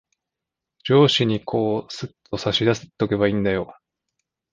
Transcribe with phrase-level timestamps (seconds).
[0.83, 3.77] 上司にこう、すっと差し出しとけばいんだよ。